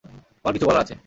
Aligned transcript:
আমার 0.03 0.53
কিছু 0.53 0.67
বলার 0.67 0.81
আছে। 0.81 0.95